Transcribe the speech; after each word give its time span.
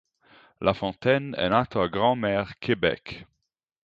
Lafontaine 0.59 1.37
è 1.37 1.47
nato 1.47 1.79
a 1.79 1.87
Grand-Mère, 1.87 2.55
Quebec. 2.59 3.27